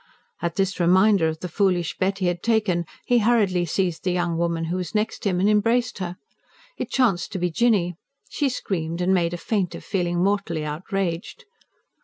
[0.41, 4.35] At this reminder of the foolish bet he had taken, he hurriedly seized the young
[4.35, 6.17] woman who was next him, and embraced her.
[6.75, 7.97] It chanced to be Jinny.
[8.27, 11.45] She screamed, and made a feint of feeling mortally outraged.